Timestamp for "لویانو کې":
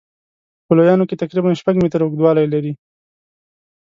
0.77-1.19